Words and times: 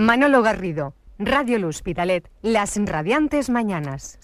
Manolo 0.00 0.42
Garrido, 0.42 0.94
Radio 1.18 1.56
El 1.56 1.64
Hospitalet, 1.64 2.30
Las 2.40 2.76
Radiantes 2.76 3.50
Mañanas. 3.50 4.20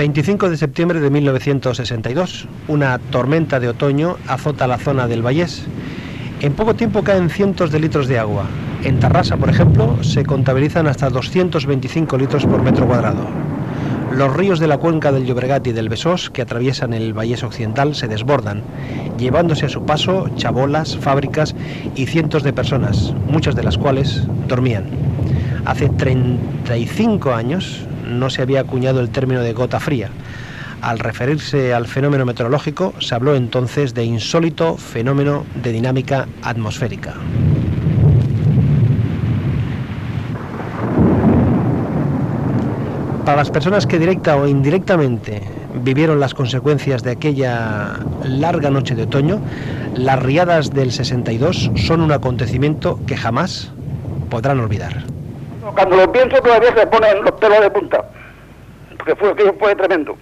25 0.00 0.48
de 0.48 0.56
septiembre 0.56 0.98
de 0.98 1.10
1962, 1.10 2.48
una 2.68 2.98
tormenta 2.98 3.60
de 3.60 3.68
otoño 3.68 4.16
azota 4.28 4.66
la 4.66 4.78
zona 4.78 5.06
del 5.06 5.20
Vallés. 5.20 5.66
En 6.40 6.54
poco 6.54 6.74
tiempo 6.74 7.04
caen 7.04 7.28
cientos 7.28 7.70
de 7.70 7.80
litros 7.80 8.08
de 8.08 8.18
agua. 8.18 8.46
En 8.82 8.98
Tarrasa, 8.98 9.36
por 9.36 9.50
ejemplo, 9.50 10.02
se 10.02 10.24
contabilizan 10.24 10.86
hasta 10.86 11.10
225 11.10 12.16
litros 12.16 12.46
por 12.46 12.62
metro 12.62 12.86
cuadrado. 12.86 13.26
Los 14.10 14.34
ríos 14.34 14.58
de 14.58 14.68
la 14.68 14.78
cuenca 14.78 15.12
del 15.12 15.26
Llobregat 15.26 15.66
y 15.66 15.72
del 15.72 15.90
Besós, 15.90 16.30
que 16.30 16.40
atraviesan 16.40 16.94
el 16.94 17.12
Vallés 17.12 17.42
Occidental, 17.42 17.94
se 17.94 18.08
desbordan, 18.08 18.62
llevándose 19.18 19.66
a 19.66 19.68
su 19.68 19.84
paso 19.84 20.30
chabolas, 20.34 20.96
fábricas 20.96 21.54
y 21.94 22.06
cientos 22.06 22.42
de 22.42 22.54
personas, 22.54 23.14
muchas 23.28 23.54
de 23.54 23.64
las 23.64 23.76
cuales 23.76 24.26
dormían. 24.48 24.84
Hace 25.66 25.90
35 25.90 27.34
años, 27.34 27.86
no 28.10 28.30
se 28.30 28.42
había 28.42 28.60
acuñado 28.60 29.00
el 29.00 29.10
término 29.10 29.42
de 29.42 29.52
gota 29.52 29.80
fría. 29.80 30.10
Al 30.82 30.98
referirse 30.98 31.74
al 31.74 31.86
fenómeno 31.86 32.24
meteorológico, 32.24 32.94
se 33.00 33.14
habló 33.14 33.36
entonces 33.36 33.92
de 33.94 34.04
insólito 34.04 34.76
fenómeno 34.76 35.44
de 35.62 35.72
dinámica 35.72 36.26
atmosférica. 36.42 37.14
Para 43.24 43.36
las 43.36 43.50
personas 43.50 43.86
que 43.86 43.98
directa 43.98 44.36
o 44.36 44.48
indirectamente 44.48 45.42
vivieron 45.84 46.18
las 46.18 46.34
consecuencias 46.34 47.02
de 47.02 47.10
aquella 47.10 48.00
larga 48.24 48.70
noche 48.70 48.94
de 48.94 49.02
otoño, 49.02 49.40
las 49.94 50.20
riadas 50.20 50.70
del 50.70 50.90
62 50.90 51.70
son 51.76 52.00
un 52.00 52.12
acontecimiento 52.12 52.98
que 53.06 53.16
jamás 53.16 53.70
podrán 54.30 54.60
olvidar. 54.60 55.09
Cuando 55.80 55.96
lo 55.96 56.12
pienso 56.12 56.36
todavía 56.42 56.74
se 56.74 56.86
ponen 56.88 57.24
los 57.24 57.32
pelos 57.40 57.58
de 57.62 57.70
punta, 57.70 58.04
porque 58.98 59.16
fue, 59.16 59.34
fue 59.58 59.74
tremendo. 59.74 60.14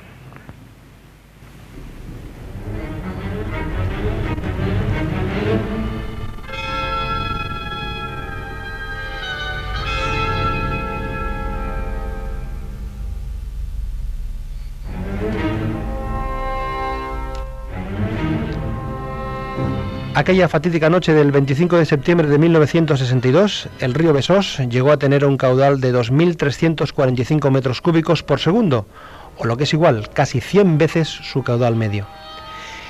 Aquella 20.19 20.49
fatídica 20.49 20.91
noche 20.91 21.15
del 21.15 21.31
25 21.31 21.77
de 21.77 21.87
septiembre 21.87 22.27
de 22.27 22.39
1962, 22.39 23.69
el 23.79 23.95
río 23.95 24.13
Besós 24.13 24.59
llegó 24.69 24.91
a 24.91 24.97
tener 24.97 25.25
un 25.25 25.37
caudal 25.37 25.81
de 25.81 25.95
2.345 25.95 27.49
metros 27.53 27.81
cúbicos 27.81 28.25
por 28.25 28.41
segundo, 28.41 28.89
o 29.37 29.45
lo 29.45 29.57
que 29.57 29.63
es 29.63 29.73
igual, 29.73 30.11
casi 30.13 30.41
100 30.41 30.77
veces 30.77 31.07
su 31.07 31.45
caudal 31.45 31.77
medio. 31.77 32.09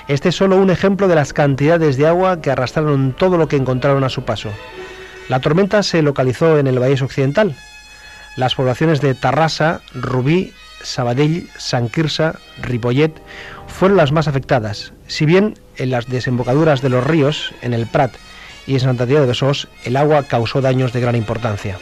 Este 0.09 0.31
es 0.31 0.37
solo 0.37 0.57
un 0.57 0.71
ejemplo 0.71 1.07
de 1.07 1.17
las 1.17 1.35
cantidades 1.35 1.99
de 1.99 2.07
agua 2.07 2.41
que 2.41 2.51
arrastraron 2.51 3.13
todo 3.13 3.37
lo 3.37 3.47
que 3.47 3.57
encontraron 3.57 4.05
a 4.05 4.09
su 4.09 4.23
paso. 4.23 4.49
La 5.29 5.41
tormenta 5.41 5.83
se 5.83 6.01
localizó 6.01 6.57
en 6.57 6.67
el 6.67 6.79
Valle 6.79 7.05
Occidental. 7.05 7.55
Las 8.37 8.55
poblaciones 8.55 9.03
de 9.03 9.13
Tarrasa, 9.13 9.83
Rubí, 9.93 10.55
Sabadell, 10.83 11.47
San 11.59 11.91
Quirsa, 11.91 12.37
Ripollet 12.63 13.21
fueron 13.79 13.97
las 13.97 14.11
más 14.11 14.27
afectadas, 14.27 14.93
si 15.07 15.25
bien 15.25 15.55
en 15.77 15.91
las 15.91 16.09
desembocaduras 16.09 16.83
de 16.83 16.89
los 16.89 17.07
ríos, 17.07 17.55
en 17.63 17.75
el 17.75 17.87
Prat 17.87 18.11
y 18.67 18.75
en 18.75 18.81
Santa 18.81 19.07
Tía 19.07 19.21
de 19.21 19.27
Besós, 19.27 19.69
el 19.85 19.97
agua 19.97 20.25
causó 20.25 20.61
daños 20.61 20.93
de 20.93 21.01
gran 21.01 21.15
importancia. 21.15 21.79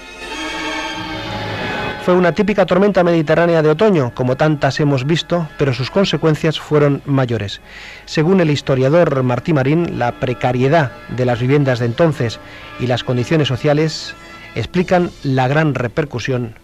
Fue 2.04 2.12
una 2.12 2.32
típica 2.32 2.66
tormenta 2.66 3.02
mediterránea 3.02 3.62
de 3.62 3.70
otoño, 3.70 4.12
como 4.14 4.36
tantas 4.36 4.78
hemos 4.78 5.06
visto, 5.06 5.48
pero 5.56 5.72
sus 5.72 5.90
consecuencias 5.90 6.60
fueron 6.60 7.00
mayores. 7.06 7.62
Según 8.04 8.42
el 8.42 8.50
historiador 8.50 9.22
Martí 9.22 9.54
Marín, 9.54 9.98
la 9.98 10.12
precariedad 10.12 10.92
de 11.16 11.24
las 11.24 11.40
viviendas 11.40 11.78
de 11.78 11.86
entonces 11.86 12.40
y 12.78 12.88
las 12.88 13.04
condiciones 13.04 13.48
sociales 13.48 14.14
explican 14.54 15.10
la 15.22 15.48
gran 15.48 15.74
repercusión 15.74 16.56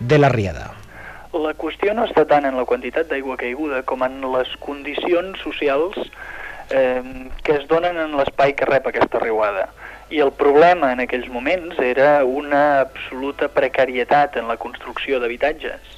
de 0.00 0.18
la 0.18 0.28
riada. 0.28 0.74
La 1.34 1.52
qüestió 1.58 1.94
no 1.94 2.06
està 2.06 2.24
tant 2.28 2.46
en 2.46 2.56
la 2.56 2.64
quantitat 2.68 3.10
d'aigua 3.10 3.36
caiguda 3.40 3.82
com 3.88 4.04
en 4.06 4.20
les 4.32 4.52
condicions 4.62 5.40
socials 5.42 5.98
eh, 6.70 7.02
que 7.42 7.58
es 7.58 7.66
donen 7.68 7.98
en 7.98 8.16
l'espai 8.18 8.54
que 8.54 8.68
rep 8.68 8.86
aquesta 8.86 9.20
riuada. 9.22 9.68
I 10.10 10.22
el 10.22 10.30
problema 10.38 10.92
en 10.94 11.02
aquells 11.02 11.26
moments 11.32 11.78
era 11.82 12.24
una 12.24 12.80
absoluta 12.84 13.48
precarietat 13.50 14.36
en 14.38 14.46
la 14.48 14.56
construcció 14.56 15.18
d'habitatges 15.20 15.96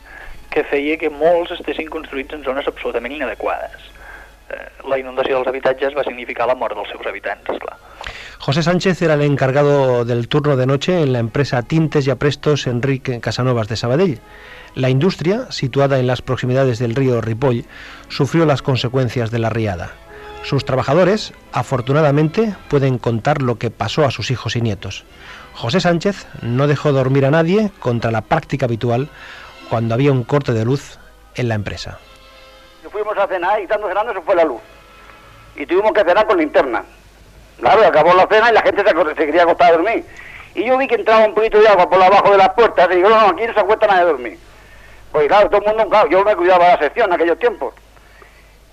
que 0.49 0.65
feia 0.65 0.97
que 0.97 1.11
molts 1.13 1.53
estessin 1.59 1.91
construïts 1.93 2.35
en 2.35 2.45
zones 2.45 2.67
absolutament 2.67 3.13
inadequades. 3.13 3.91
Eh, 4.49 4.65
la 4.89 4.97
inundació 4.97 5.37
dels 5.37 5.51
habitatges 5.51 5.97
va 5.97 6.07
significar 6.07 6.49
la 6.49 6.57
mort 6.57 6.75
dels 6.79 6.89
seus 6.89 7.05
habitants, 7.07 7.51
esclar. 7.53 7.77
José 8.39 8.63
Sánchez 8.63 9.03
era 9.03 9.15
el 9.15 9.23
encargado 9.23 10.07
del 10.07 10.29
turno 10.29 10.57
de 10.57 10.67
noche 10.67 11.03
en 11.03 11.13
la 11.13 11.19
empresa 11.19 11.63
Tintes 11.63 12.07
y 12.07 12.11
Aprestos 12.11 12.67
Enrique 12.67 13.21
Casanovas 13.21 13.69
de 13.69 13.77
Sabadell. 13.77 14.21
La 14.79 14.91
industria, 14.91 15.51
situada 15.51 15.99
en 15.99 16.07
las 16.07 16.23
proximidades 16.23 16.79
del 16.79 16.95
río 16.95 17.21
Ripoll, 17.21 17.65
sufrió 18.07 18.47
las 18.47 18.63
consecuencias 18.63 19.33
de 19.33 19.41
la 19.41 19.51
riada. 19.51 19.91
Sus 20.45 20.65
trabajadores, 20.65 21.33
afortunadamente, 21.53 22.55
pueden 22.71 22.99
contar 22.99 23.43
lo 23.43 23.59
que 23.59 23.73
pasó 23.73 24.05
a 24.05 24.13
sus 24.13 24.31
hijos 24.31 24.55
y 24.55 24.61
nietos. 24.61 25.05
José 25.55 25.81
Sánchez 25.81 26.29
no 26.43 26.69
dejó 26.69 26.93
dormir 26.93 27.27
a 27.27 27.33
nadie 27.33 27.73
contra 27.81 28.13
la 28.13 28.21
práctica 28.21 28.67
habitual 28.67 29.09
cuando 29.69 29.95
había 29.95 30.13
un 30.13 30.23
corte 30.23 30.53
de 30.53 30.65
luz 30.65 31.01
en 31.35 31.49
la 31.49 31.57
empresa. 31.57 31.99
Fuimos 32.93 33.19
a 33.19 33.27
cenar 33.27 33.59
y 33.59 33.65
estando 33.65 33.89
cenando 33.89 34.13
se 34.13 34.21
fue 34.21 34.37
la 34.37 34.45
luz. 34.45 34.61
Y 35.57 35.67
tuvimos 35.67 35.91
que 35.91 36.05
cenar 36.05 36.25
con 36.25 36.39
linterna. 36.39 36.85
Claro, 37.59 37.85
acabó 37.85 38.15
la 38.15 38.29
cena 38.29 38.51
y 38.53 38.55
la 38.55 38.63
gente 38.63 38.85
se, 38.85 39.27
quería 39.27 39.43
acostar 39.43 39.73
a 39.73 39.77
dormir. 39.77 40.05
Y 40.55 40.65
yo 40.65 40.79
vi 40.79 40.87
que 40.87 40.95
entraba 40.95 41.27
un 41.27 41.35
poquito 41.35 41.59
de 41.59 41.67
agua 41.67 41.91
por 41.91 42.01
abajo 42.01 42.31
de 42.31 42.39
las 42.39 42.51
puertas 42.51 42.89
y 42.93 42.95
digo, 42.95 43.09
no, 43.09 43.31
aquí 43.31 43.45
no 43.45 43.53
se 43.53 43.59
acuesta 43.59 43.89
nadie 43.89 44.03
a 44.03 44.05
dormir. 44.05 44.48
Pues 45.13 45.29
claro, 45.29 45.49
todo 45.49 45.63
el 45.63 45.69
mundo, 45.69 45.89
claro, 45.89 46.09
yo 46.09 46.25
me 46.25 46.37
cuidaba 46.37 46.69
la 46.69 46.79
sección 46.79 47.07
en 47.07 47.15
aquellos 47.15 47.39
tiempos. 47.39 47.75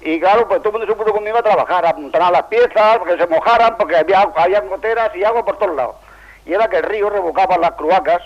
Y 0.01 0.19
claro, 0.19 0.47
pues 0.47 0.61
todo 0.61 0.69
el 0.69 0.79
mundo 0.79 0.93
se 0.93 0.97
puso 0.97 1.13
conmigo 1.13 1.37
a 1.37 1.43
trabajar, 1.43 1.85
a 1.85 1.93
montar 1.93 2.31
las 2.31 2.43
piezas, 2.43 2.97
porque 2.99 3.17
se 3.17 3.27
mojaran, 3.27 3.75
porque 3.77 3.95
había, 3.95 4.21
había 4.35 4.61
goteras 4.61 5.15
y 5.15 5.23
agua 5.23 5.43
por 5.43 5.57
todos 5.57 5.75
lados. 5.75 5.95
Y 6.45 6.53
era 6.53 6.69
que 6.69 6.77
el 6.77 6.83
río 6.83 7.09
revocaba 7.09 7.57
las 7.57 7.71
cruacas 7.71 8.21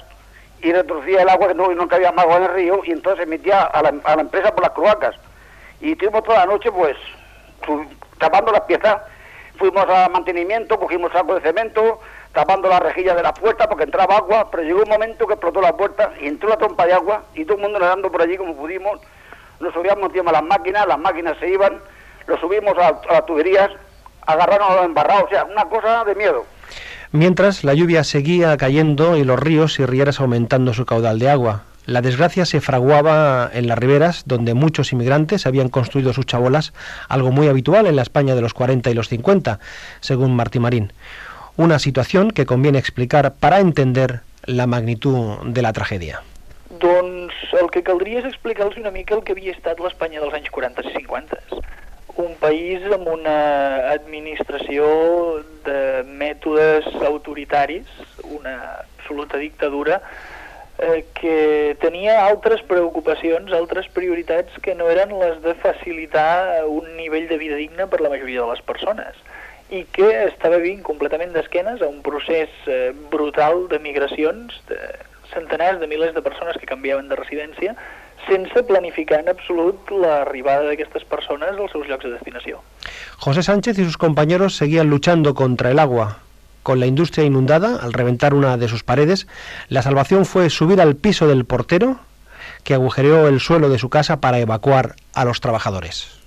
y 0.61 0.73
retrocía 0.73 1.21
el 1.21 1.29
agua, 1.29 1.47
que 1.47 1.53
no, 1.53 1.69
no 1.73 1.87
cabía 1.87 2.11
más 2.11 2.25
agua 2.25 2.37
en 2.37 2.43
el 2.43 2.53
río, 2.53 2.81
y 2.83 2.91
entonces 2.91 3.23
se 3.23 3.29
metía 3.29 3.61
a 3.61 3.81
la, 3.81 3.93
a 4.03 4.15
la 4.15 4.21
empresa 4.21 4.53
por 4.53 4.63
las 4.63 4.73
cruacas. 4.73 5.15
Y 5.79 5.93
estuvimos 5.93 6.23
toda 6.23 6.39
la 6.39 6.47
noche, 6.47 6.69
pues, 6.71 6.97
tapando 8.17 8.51
las 8.51 8.61
piezas. 8.61 8.97
Fuimos 9.57 9.85
a 9.89 10.09
mantenimiento, 10.09 10.79
cogimos 10.79 11.11
saco 11.11 11.35
de 11.35 11.41
cemento, 11.41 12.01
tapando 12.33 12.69
la 12.69 12.79
rejilla 12.79 13.15
de 13.15 13.23
la 13.23 13.33
puerta 13.33 13.67
porque 13.67 13.85
entraba 13.85 14.17
agua, 14.17 14.49
pero 14.51 14.63
llegó 14.63 14.83
un 14.83 14.89
momento 14.89 15.25
que 15.25 15.33
explotó 15.33 15.61
la 15.61 15.75
puerta 15.75 16.13
y 16.21 16.27
entró 16.27 16.49
la 16.49 16.57
trompa 16.57 16.85
de 16.85 16.93
agua 16.93 17.23
y 17.33 17.43
todo 17.43 17.57
el 17.57 17.63
mundo 17.63 17.79
nadando 17.79 18.11
por 18.11 18.21
allí 18.21 18.37
como 18.37 18.55
pudimos. 18.55 18.99
Nos 19.59 19.73
subíamos 19.73 20.09
encima 20.09 20.29
a 20.29 20.33
las 20.33 20.43
máquinas, 20.43 20.87
las 20.87 20.99
máquinas 20.99 21.37
se 21.39 21.49
iban, 21.49 21.79
lo 22.27 22.39
subimos 22.39 22.77
a, 22.77 23.01
las 23.11 23.25
tuberías, 23.25 23.69
agarraron 24.25 24.71
a 24.71 24.75
los 24.75 24.85
embarrados, 24.85 25.23
o 25.25 25.29
sea, 25.29 25.43
una 25.45 25.65
cosa 25.65 26.03
de 26.05 26.15
miedo. 26.15 26.45
Mientras, 27.11 27.63
la 27.63 27.73
lluvia 27.73 28.03
seguía 28.03 28.55
cayendo 28.57 29.17
y 29.17 29.23
los 29.23 29.39
ríos 29.39 29.79
y 29.79 29.85
rieras 29.85 30.19
aumentando 30.19 30.73
su 30.73 30.85
caudal 30.85 31.17
de 31.17 31.29
agua. 31.29 31.63
La 31.87 32.01
desgracia 32.01 32.45
se 32.45 32.61
fraguaba 32.61 33.49
en 33.51 33.67
las 33.67 33.79
riberas, 33.79 34.23
donde 34.27 34.53
muchos 34.53 34.93
inmigrantes 34.93 35.47
habían 35.47 35.69
construido 35.69 36.13
sus 36.13 36.27
chabolas, 36.27 36.71
algo 37.07 37.31
muy 37.31 37.47
habitual 37.47 37.87
en 37.87 37.95
la 37.95 38.03
España 38.03 38.35
de 38.35 38.41
los 38.41 38.53
40 38.53 38.91
y 38.91 38.93
los 38.93 39.09
50, 39.09 39.59
según 39.99 40.35
Martí 40.35 40.59
Marín 40.59 40.93
una 41.59 41.77
situación 41.77 42.31
que 42.31 42.45
conviene 42.45 42.79
explicar 42.79 43.33
para 43.33 43.59
entender 43.59 44.21
la 44.45 44.65
magnitud 44.65 45.39
de 45.43 45.61
la 45.61 45.73
tragèdia. 45.73 46.21
Doncs 46.79 47.35
el 47.59 47.67
que 47.67 47.81
caldria 47.83 48.21
és 48.21 48.27
explicar-los 48.29 48.77
una 48.79 48.93
mica 48.95 49.17
el 49.17 49.25
que 49.27 49.35
havia 49.35 49.51
estat 49.51 49.81
l'Espanya 49.83 50.21
dels 50.23 50.37
anys 50.37 50.47
40 50.55 50.85
i 50.87 50.93
50. 50.93 51.41
Un 52.23 52.37
país 52.39 52.85
amb 52.95 53.09
una 53.11 53.35
administració 53.91 54.85
de 55.67 55.81
mètodes 56.07 56.87
autoritaris, 57.09 57.91
una 58.23 58.55
absoluta 58.77 59.41
dictadura, 59.43 59.99
eh, 60.79 61.03
que 61.19 61.75
tenia 61.83 62.21
altres 62.23 62.63
preocupacions, 62.71 63.51
altres 63.51 63.91
prioritats 63.91 64.55
que 64.63 64.77
no 64.79 64.87
eren 64.87 65.11
les 65.19 65.43
de 65.43 65.57
facilitar 65.59 66.63
un 66.71 66.87
nivell 66.95 67.27
de 67.27 67.41
vida 67.43 67.59
digne 67.59 67.91
per 67.91 67.99
la 67.99 68.15
majoria 68.15 68.47
de 68.47 68.53
les 68.53 68.63
persones 68.63 69.19
i 69.69 69.83
que 69.93 70.09
estava 70.25 70.57
vivint 70.57 70.81
completament 70.85 71.33
d'esquenes 71.35 71.81
a 71.81 71.87
un 71.87 72.01
procés 72.05 72.49
eh, 72.67 72.91
brutal 73.11 73.67
de 73.69 73.79
migracions 73.79 74.55
de 74.69 74.79
centenars 75.33 75.79
de 75.79 75.87
milers 75.87 76.15
de 76.15 76.23
persones 76.25 76.57
que 76.57 76.69
canviaven 76.69 77.09
de 77.09 77.17
residència 77.19 77.75
sense 78.27 78.63
planificar 78.67 79.21
en 79.21 79.29
absolut 79.29 79.91
l'arribada 79.93 80.65
d'aquestes 80.67 81.05
persones 81.05 81.55
als 81.55 81.71
seus 81.71 81.87
llocs 81.87 82.05
de 82.05 82.15
destinació. 82.17 82.63
José 83.17 83.43
Sánchez 83.43 83.77
y 83.79 83.85
sus 83.85 83.97
compañeros 83.97 84.55
seguían 84.57 84.89
luchando 84.89 85.33
contra 85.33 85.71
el 85.71 85.79
agua, 85.79 86.19
con 86.63 86.79
la 86.79 86.85
industria 86.85 87.25
inundada, 87.25 87.79
al 87.81 87.93
reventar 87.93 88.33
una 88.33 88.57
de 88.57 88.67
sus 88.67 88.83
paredes, 88.83 89.27
la 89.69 89.81
salvación 89.81 90.25
fue 90.25 90.49
subir 90.49 90.81
al 90.81 90.95
piso 90.95 91.27
del 91.27 91.45
portero 91.45 91.99
que 92.63 92.73
agujereó 92.73 93.27
el 93.27 93.39
suelo 93.39 93.69
de 93.69 93.79
su 93.79 93.89
casa 93.89 94.19
para 94.19 94.39
evacuar 94.39 94.95
a 95.13 95.25
los 95.25 95.39
trabajadores. 95.41 96.19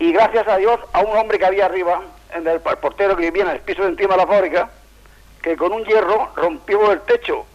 Y 0.00 0.12
gracias 0.12 0.48
a 0.48 0.56
Dios, 0.56 0.80
a 0.92 1.00
un 1.00 1.16
hombre 1.16 1.38
que 1.38 1.46
había 1.46 1.66
arriba, 1.66 2.00
en 2.34 2.46
el, 2.46 2.60
portero 2.60 3.16
que 3.16 3.30
vivía 3.30 3.44
en 3.44 3.50
el 3.50 3.60
piso 3.60 3.82
de 3.82 3.88
encima 3.88 4.14
de 4.14 4.18
la 4.18 4.26
fábrica, 4.26 4.70
que 5.42 5.56
con 5.56 5.72
un 5.72 5.84
hierro 5.84 6.30
rompió 6.36 6.92
el 6.92 7.00
techo 7.02 7.46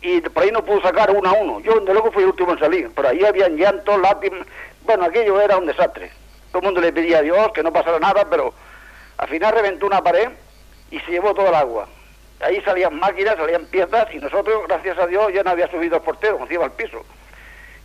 y 0.00 0.20
por 0.20 0.42
ahí 0.42 0.50
no 0.50 0.64
pudo 0.64 0.82
sacar 0.82 1.10
uno 1.10 1.30
a 1.30 1.32
uno. 1.32 1.60
Yo, 1.60 1.80
de 1.80 1.92
luego, 1.92 2.12
fui 2.12 2.22
el 2.22 2.30
último 2.30 2.52
en 2.52 2.58
salir. 2.58 2.90
Por 2.92 3.06
ahí 3.06 3.24
habían 3.24 3.56
llantos, 3.56 3.98
lágrimas. 4.00 4.46
Bueno, 4.82 5.04
aquello 5.04 5.40
era 5.40 5.56
un 5.56 5.66
desastre. 5.66 6.10
Todo 6.50 6.60
el 6.60 6.66
mundo 6.66 6.80
le 6.80 6.92
pedía 6.92 7.18
a 7.18 7.22
Dios 7.22 7.52
que 7.52 7.62
no 7.62 7.72
pasara 7.72 7.98
nada, 7.98 8.28
pero 8.28 8.52
al 9.16 9.28
final 9.28 9.54
reventó 9.54 9.86
una 9.86 10.02
pared 10.02 10.28
y 10.90 11.00
se 11.00 11.12
llevó 11.12 11.34
todo 11.34 11.48
el 11.48 11.54
agua. 11.54 11.88
Ahí 12.40 12.60
salían 12.62 12.98
máquinas, 12.98 13.36
salían 13.36 13.64
piezas 13.66 14.06
y 14.12 14.18
nosotros, 14.18 14.64
gracias 14.68 14.98
a 14.98 15.06
Dios, 15.06 15.32
ya 15.32 15.42
no 15.42 15.50
había 15.50 15.70
subido 15.70 15.96
el 15.96 16.02
portero, 16.02 16.38
encima 16.40 16.64
al 16.64 16.72
piso. 16.72 17.02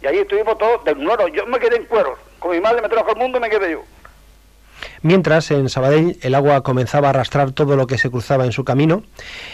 Y 0.02 0.08
ahí 0.08 0.18
estuvimos 0.18 0.58
todos 0.58 0.84
de 0.84 0.96
nuevo. 0.96 1.28
Yo 1.30 1.46
me 1.46 1.60
quedé 1.60 1.78
en 1.78 1.86
cueros. 1.86 2.20
Con 2.40 2.52
mi 2.52 2.60
madre 2.60 2.82
me 2.82 2.90
trajo 2.90 3.12
al 3.12 3.18
mundo 3.18 3.38
y 3.38 3.42
me 3.42 3.50
quedé 3.50 3.72
yo. 3.72 3.84
Mientras, 5.02 5.52
en 5.52 5.70
Sabadell, 5.70 6.18
el 6.22 6.36
agua 6.36 6.62
comenzaba 6.62 7.08
a 7.08 7.10
arrastrar 7.12 7.52
todo 7.52 7.76
lo 7.76 7.88
que 7.88 7.98
se 7.98 8.10
cruzaba 8.10 8.46
en 8.46 8.52
su 8.52 8.64
camino, 8.64 9.04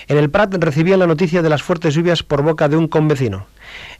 en 0.07 0.17
el 0.17 0.29
Prat 0.29 0.53
recibían 0.55 0.99
la 0.99 1.07
noticia 1.07 1.41
de 1.41 1.49
las 1.49 1.61
fuertes 1.61 1.93
lluvias 1.93 2.23
por 2.23 2.41
boca 2.41 2.67
de 2.67 2.77
un 2.77 2.87
convecino. 2.87 3.45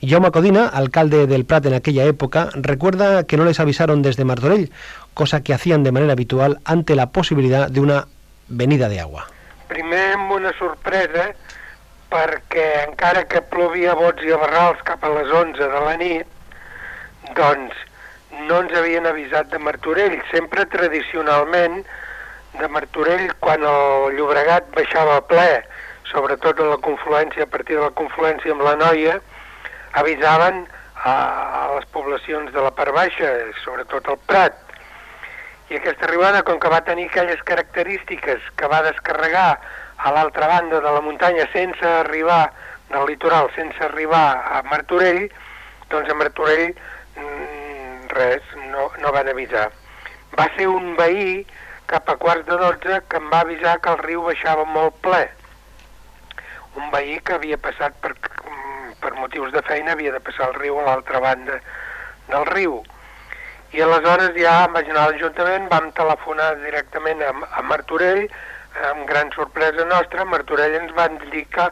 Jaume 0.02 0.32
Codina, 0.32 0.68
alcalde 0.68 1.28
del 1.28 1.46
Prat 1.46 1.66
en 1.68 1.74
aquella 1.74 2.04
época, 2.06 2.50
recuerda 2.54 3.26
que 3.26 3.38
no 3.38 3.46
les 3.46 3.60
avisaron 3.60 4.02
desde 4.02 4.26
Martorell, 4.26 4.72
cosa 5.14 5.42
que 5.42 5.54
hacían 5.54 5.84
de 5.84 5.92
manera 5.92 6.14
habitual 6.14 6.60
ante 6.66 6.96
la 6.96 7.12
posibilidad 7.12 7.70
de 7.70 7.80
una 7.80 8.08
venida 8.48 8.90
de 8.90 9.00
agua. 9.00 9.28
primer 9.68 10.16
una 10.30 10.54
sorpresa 10.58 11.32
perquè 12.12 12.86
encara 12.86 13.26
que 13.28 13.42
plovia 13.42 13.96
bots 13.98 14.24
i 14.24 14.32
barrals 14.32 14.82
cap 14.88 15.04
a 15.04 15.12
les 15.16 15.32
11 15.34 15.70
de 15.74 15.82
la 15.88 15.96
nit, 15.98 16.28
doncs 17.36 17.74
no 18.48 18.62
ens 18.64 18.74
havien 18.78 19.08
avisat 19.08 19.50
de 19.52 19.60
Martorell. 19.60 20.18
Sempre 20.32 20.66
tradicionalment 20.72 21.82
de 22.60 22.68
Martorell, 22.72 23.32
quan 23.40 23.64
el 23.68 24.16
Llobregat 24.18 24.70
baixava 24.76 25.22
ple, 25.30 25.64
sobretot 26.12 26.60
a 26.60 26.70
la 26.76 26.82
confluència, 26.84 27.44
a 27.44 27.52
partir 27.52 27.80
de 27.80 27.86
la 27.88 27.96
confluència 27.96 28.54
amb 28.54 28.64
la 28.68 28.76
Noia, 28.80 29.18
avisaven 30.00 30.66
a, 31.04 31.16
a 31.16 31.64
les 31.76 31.88
poblacions 31.96 32.54
de 32.54 32.62
la 32.62 32.72
part 32.76 32.94
baixa, 32.96 33.32
sobretot 33.64 34.08
el 34.12 34.22
Prat, 34.30 34.62
i 35.70 35.80
aquesta 35.80 36.06
arribada, 36.06 36.44
com 36.46 36.60
que 36.62 36.70
va 36.70 36.84
tenir 36.86 37.08
aquelles 37.10 37.42
característiques 37.48 38.44
que 38.56 38.70
va 38.70 38.84
descarregar 38.86 39.50
a 39.98 40.12
l'altra 40.14 40.48
banda 40.52 40.82
de 40.84 40.92
la 40.92 41.02
muntanya 41.02 41.48
sense 41.54 41.86
arribar 41.86 42.52
del 42.92 43.08
litoral, 43.10 43.50
sense 43.56 43.82
arribar 43.84 44.44
a 44.46 44.62
Martorell, 44.70 45.26
doncs 45.90 46.12
a 46.12 46.18
Martorell 46.20 46.76
mm, 47.18 47.55
res, 48.16 48.50
no, 48.72 48.90
no 49.04 49.14
van 49.16 49.30
avisar. 49.32 49.70
Va 50.40 50.48
ser 50.56 50.68
un 50.72 50.96
veí 51.00 51.46
cap 51.92 52.10
a 52.10 52.18
quarts 52.22 52.48
de 52.50 52.58
dotze 52.64 53.02
que 53.10 53.22
em 53.22 53.30
va 53.34 53.44
avisar 53.46 53.78
que 53.82 53.94
el 53.94 54.02
riu 54.02 54.26
baixava 54.26 54.66
molt 54.78 54.98
ple. 55.06 55.22
Un 56.76 56.90
veí 56.96 57.20
que 57.24 57.38
havia 57.38 57.62
passat 57.62 57.96
per, 58.02 58.16
per 59.04 59.14
motius 59.20 59.54
de 59.54 59.64
feina, 59.70 59.94
havia 59.94 60.16
de 60.16 60.24
passar 60.24 60.50
el 60.50 60.60
riu 60.60 60.82
a 60.82 60.90
l'altra 60.90 61.24
banda 61.24 61.62
del 62.28 62.46
riu 62.52 62.82
i 63.76 63.82
aleshores 63.84 64.32
ja 64.40 64.68
vaig 64.72 64.90
anar 64.90 65.02
a 65.04 65.12
l'Ajuntament, 65.12 65.66
vam 65.72 65.90
telefonar 65.98 66.54
directament 66.62 67.22
a, 67.28 67.32
a 67.60 67.64
Martorell, 67.68 68.24
amb 68.90 69.04
gran 69.10 69.32
sorpresa 69.36 69.84
nostra, 69.90 70.24
Martorell 70.32 70.78
ens 70.80 70.94
van 70.96 71.18
dir 71.32 71.44
que 71.52 71.66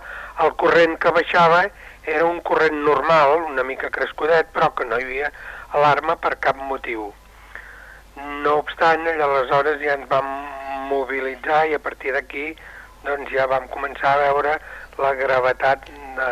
el 0.44 0.52
corrent 0.60 0.98
que 1.00 1.14
baixava 1.16 1.62
era 2.04 2.26
un 2.28 2.42
corrent 2.50 2.76
normal, 2.84 3.46
una 3.52 3.64
mica 3.64 3.92
crescudet, 3.94 4.50
però 4.56 4.74
que 4.76 4.88
no 4.90 5.00
hi 5.00 5.08
havia 5.08 5.32
alarma 5.74 6.16
per 6.22 6.38
cap 6.40 6.58
motiu. 6.58 7.12
No 8.44 8.60
obstant, 8.62 9.08
aleshores 9.10 9.82
ja 9.82 9.98
ens 9.98 10.10
vam 10.10 10.28
mobilitzar 10.90 11.66
i 11.70 11.78
a 11.78 11.82
partir 11.82 12.14
d'aquí 12.14 12.54
doncs 13.04 13.32
ja 13.34 13.48
vam 13.52 13.68
començar 13.72 14.14
a 14.14 14.22
veure 14.28 14.58
la 15.02 15.14
gravetat 15.18 15.90
de, 16.18 16.30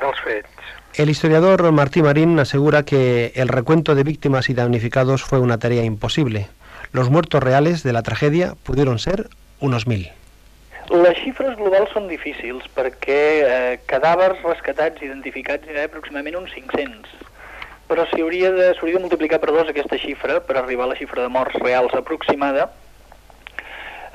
dels 0.00 0.22
fets. 0.24 0.72
El 0.94 1.08
historiador 1.08 1.64
Martí 1.72 2.02
Marín 2.02 2.38
asegura 2.38 2.82
que 2.82 3.32
el 3.34 3.48
recuento 3.48 3.94
de 3.94 4.04
víctimas 4.04 4.48
y 4.50 4.54
damnificados 4.54 5.22
fue 5.22 5.40
una 5.40 5.58
tarea 5.58 5.84
imposible. 5.84 6.48
Los 6.92 7.10
muertos 7.10 7.42
reales 7.42 7.82
de 7.82 7.92
la 7.92 8.02
tragedia 8.02 8.54
pudieron 8.62 8.98
ser 8.98 9.28
unos 9.60 9.86
mil. 9.86 10.10
Les 10.92 11.16
xifres 11.22 11.54
globals 11.56 11.92
són 11.94 12.08
difícils 12.10 12.66
perquè 12.76 13.20
eh, 13.40 13.74
cadàvers 13.88 14.42
rescatats 14.44 15.00
i 15.00 15.06
identificats 15.06 15.64
hi 15.70 15.78
ha 15.78 15.86
aproximadament 15.88 16.42
uns 16.42 16.52
500. 16.52 17.21
Però 17.92 18.06
s'hauria 18.08 18.48
de, 18.56 18.70
de 18.72 19.00
multiplicar 19.04 19.36
per 19.42 19.52
dos 19.52 19.68
aquesta 19.68 20.00
xifra 20.00 20.40
per 20.40 20.56
arribar 20.56 20.86
a 20.88 20.94
la 20.94 20.96
xifra 20.96 21.26
de 21.26 21.28
morts 21.28 21.58
reals 21.60 21.92
aproximada 21.92 22.70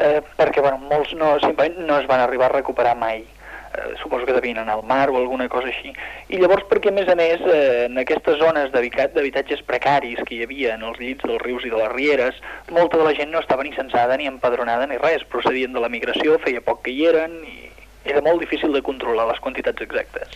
eh, 0.01 0.21
perquè 0.38 0.63
bueno, 0.65 0.79
molts 0.89 1.13
no, 1.13 1.35
no 1.38 2.00
es 2.00 2.07
van 2.09 2.24
arribar 2.24 2.50
a 2.50 2.56
recuperar 2.56 2.95
mai 2.97 3.21
eh, 3.21 3.94
suposo 4.01 4.25
que 4.25 4.33
devien 4.33 4.57
anar 4.57 4.77
al 4.79 4.83
mar 4.83 5.09
o 5.09 5.18
alguna 5.18 5.47
cosa 5.50 5.69
així. 5.69 5.94
I 6.29 6.41
llavors 6.41 6.65
perquè, 6.69 6.89
a 6.89 6.95
més 6.97 7.09
a 7.09 7.15
més, 7.19 7.41
eh, 7.45 7.85
en 7.85 8.01
aquestes 8.01 8.39
zones 8.41 8.74
d'habitatges 8.74 9.62
precaris 9.69 10.21
que 10.25 10.38
hi 10.38 10.44
havia 10.45 10.75
en 10.75 10.85
els 10.88 10.97
llits 11.01 11.25
dels 11.25 11.41
rius 11.44 11.65
i 11.65 11.73
de 11.73 11.77
les 11.77 11.94
rieres, 11.94 12.41
molta 12.73 12.97
de 12.97 13.06
la 13.06 13.13
gent 13.18 13.33
no 13.33 13.44
estava 13.44 13.65
ni 13.68 13.75
censada 13.77 14.18
ni 14.18 14.30
empadronada 14.30 14.88
ni 14.88 14.97
res, 15.01 15.25
procedien 15.30 15.73
de 15.73 15.83
la 15.83 15.94
migració, 15.94 16.39
feia 16.41 16.65
poc 16.65 16.81
que 16.88 16.94
hi 16.97 17.09
eren 17.13 17.41
i 17.45 17.66
era 18.07 18.21
molt 18.21 18.39
difícil 18.39 18.74
de 18.74 18.81
controlar 18.81 19.27
les 19.27 19.39
quantitats 19.39 19.81
exactes. 19.81 20.30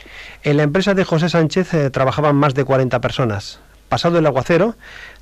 En 0.43 0.57
la 0.57 0.63
empresa 0.63 0.93
de 0.93 1.03
José 1.03 1.29
Sánchez 1.29 1.73
eh, 1.73 1.89
trabajaban 1.89 2.35
más 2.35 2.53
de 2.53 2.65
40 2.65 2.99
personas. 3.01 3.59
Pasado 3.89 4.19
el 4.19 4.25
aguacero, 4.25 4.75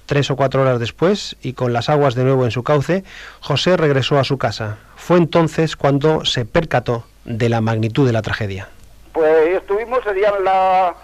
tres 0.05 0.29
o 0.31 0.35
cuatro 0.35 0.61
horas 0.61 0.79
después, 0.79 1.35
y 1.41 1.53
con 1.53 1.73
las 1.73 1.89
aguas 1.89 2.15
de 2.15 2.23
nuevo 2.23 2.45
en 2.45 2.51
su 2.51 2.63
cauce, 2.63 3.03
José 3.39 3.77
regresó 3.77 4.19
a 4.19 4.23
su 4.23 4.37
casa. 4.37 4.77
Fue 4.95 5.17
entonces 5.17 5.75
cuando 5.75 6.25
se 6.25 6.45
percató 6.45 7.05
de 7.29 7.49
la 7.49 7.61
magnitud 7.61 8.05
de 8.05 8.13
la 8.13 8.21
tragedia? 8.21 8.67
Pues 9.13 9.55
estuvimos, 9.55 10.03
serían 10.03 10.43
las 10.43 10.95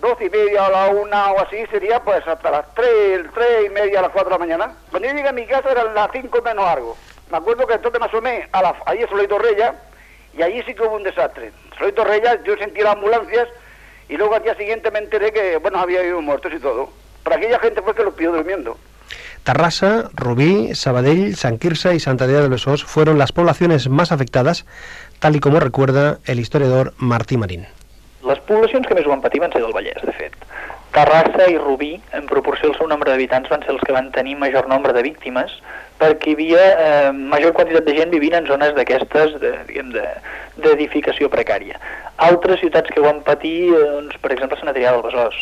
dos 0.00 0.16
y 0.20 0.28
media 0.28 0.66
o 0.66 0.70
la 0.70 0.88
una 0.88 1.32
o 1.32 1.40
así, 1.40 1.64
sería 1.70 2.02
pues 2.02 2.26
hasta 2.26 2.50
las 2.50 2.74
tres, 2.74 3.22
tres 3.34 3.66
y 3.66 3.70
media, 3.70 4.00
a 4.00 4.02
las 4.02 4.10
cuatro 4.10 4.30
de 4.30 4.34
la 4.34 4.38
mañana. 4.38 4.74
Cuando 4.90 5.08
yo 5.08 5.14
llegué 5.14 5.28
a 5.28 5.32
mi 5.32 5.46
casa 5.46 5.70
eran 5.70 5.94
las 5.94 6.10
cinco 6.12 6.40
menos 6.42 6.64
algo. 6.64 6.96
Me 7.30 7.38
acuerdo 7.38 7.66
que 7.66 7.74
entonces 7.74 8.00
me 8.00 8.06
asomé 8.06 8.48
a 8.52 8.62
la, 8.62 8.74
ahí 8.86 8.98
en 9.00 9.08
Solito 9.08 9.38
Reyes 9.38 9.72
y 10.36 10.42
allí 10.42 10.62
sí 10.66 10.74
que 10.74 10.82
hubo 10.82 10.96
un 10.96 11.02
desastre. 11.02 11.52
Solito 11.78 12.04
Reyes 12.04 12.40
yo 12.44 12.56
sentí 12.56 12.80
las 12.80 12.94
ambulancias 12.94 13.48
y 14.08 14.16
luego 14.16 14.34
al 14.34 14.42
día 14.42 14.54
siguiente 14.56 14.90
me 14.90 15.00
enteré 15.00 15.32
que, 15.32 15.56
bueno, 15.58 15.78
había 15.78 16.00
habido 16.00 16.20
muertos 16.20 16.52
y 16.54 16.58
todo. 16.58 16.90
Pero 17.24 17.36
aquella 17.36 17.58
gente 17.58 17.82
fue 17.82 17.94
que 17.94 18.04
los 18.04 18.14
pidió 18.14 18.32
durmiendo. 18.32 18.78
Tarrasa, 19.44 20.10
Rubí, 20.14 20.74
Sabadell, 20.74 21.34
San 21.36 21.58
Quirze 21.58 21.94
y 21.94 22.00
Santa 22.00 22.26
María 22.26 22.42
de 22.42 22.48
Besós 22.48 22.84
fueron 22.84 23.18
las 23.18 23.32
poblaciones 23.32 23.88
más 23.88 24.12
afectadas 24.12 24.66
tal 25.18 25.34
i 25.34 25.40
com 25.40 25.54
ho 25.54 25.60
recuerda 25.60 26.18
el 26.26 26.38
historiador 26.38 26.92
Martí 26.98 27.36
Marín. 27.36 27.66
Les 28.22 28.38
poblacions 28.46 28.86
que 28.86 28.94
més 28.94 29.06
ho 29.06 29.10
van 29.10 29.22
patir 29.24 29.40
van 29.42 29.50
ser 29.54 29.62
del 29.64 29.74
Vallès, 29.74 29.98
de 30.04 30.14
fet. 30.14 30.34
Terrassa 30.98 31.44
i 31.46 31.54
Rubí, 31.56 31.92
en 32.12 32.24
proporció 32.26 32.72
al 32.72 32.74
seu 32.74 32.88
nombre 32.90 33.12
d'habitants, 33.12 33.46
van 33.52 33.62
ser 33.62 33.70
els 33.70 33.82
que 33.86 33.94
van 33.94 34.08
tenir 34.10 34.32
major 34.40 34.66
nombre 34.66 34.90
de 34.96 35.04
víctimes, 35.06 35.52
perquè 36.00 36.32
hi 36.32 36.34
havia 36.34 36.64
eh, 36.86 37.12
major 37.34 37.52
quantitat 37.54 37.86
de 37.86 37.94
gent 37.94 38.10
vivint 38.10 38.34
en 38.34 38.48
zones 38.50 38.74
d'aquestes, 38.74 39.36
d'edificació 39.38 41.28
de, 41.28 41.34
precària. 41.36 41.78
Altres 42.26 42.58
ciutats 42.64 42.90
que 42.90 42.98
ho 42.98 43.06
van 43.06 43.22
patir, 43.28 43.68
eh, 43.70 43.84
doncs, 43.92 44.18
per 44.18 44.32
exemple, 44.34 44.58
Sant 44.58 44.72
Adrià 44.72 44.96
del 44.96 45.06
Besòs. 45.06 45.38